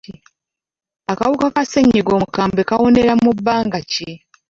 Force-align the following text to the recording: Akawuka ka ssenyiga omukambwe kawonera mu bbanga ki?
Akawuka 1.11 1.47
ka 1.55 1.63
ssenyiga 1.65 2.11
omukambwe 2.17 2.61
kawonera 2.69 3.13
mu 3.23 3.31
bbanga 3.37 3.79
ki? 3.91 4.09